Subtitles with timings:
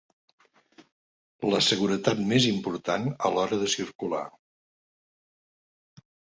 [1.49, 4.25] La seguretat més important a l'hora de circular.